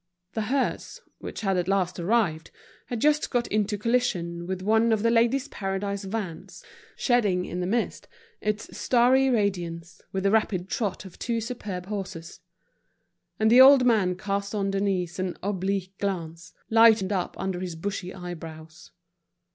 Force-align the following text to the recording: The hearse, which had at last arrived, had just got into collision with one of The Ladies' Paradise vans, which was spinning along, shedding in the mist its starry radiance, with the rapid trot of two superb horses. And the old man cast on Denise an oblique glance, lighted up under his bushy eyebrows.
The 0.33 0.41
hearse, 0.49 0.99
which 1.19 1.41
had 1.41 1.57
at 1.57 1.67
last 1.67 1.99
arrived, 1.99 2.49
had 2.87 2.99
just 2.99 3.29
got 3.29 3.45
into 3.49 3.77
collision 3.77 4.47
with 4.47 4.63
one 4.63 4.91
of 4.91 5.03
The 5.03 5.11
Ladies' 5.11 5.47
Paradise 5.49 6.05
vans, 6.05 6.23
which 6.23 6.45
was 6.45 6.55
spinning 6.55 6.63
along, 6.63 6.95
shedding 6.95 7.45
in 7.45 7.59
the 7.59 7.67
mist 7.67 8.07
its 8.41 8.75
starry 8.79 9.29
radiance, 9.29 10.01
with 10.11 10.23
the 10.23 10.31
rapid 10.31 10.67
trot 10.69 11.05
of 11.05 11.19
two 11.19 11.39
superb 11.39 11.85
horses. 11.85 12.39
And 13.39 13.51
the 13.51 13.61
old 13.61 13.85
man 13.85 14.15
cast 14.15 14.55
on 14.55 14.71
Denise 14.71 15.19
an 15.19 15.37
oblique 15.43 15.95
glance, 15.99 16.51
lighted 16.71 17.11
up 17.11 17.35
under 17.37 17.59
his 17.59 17.75
bushy 17.75 18.11
eyebrows. 18.11 18.89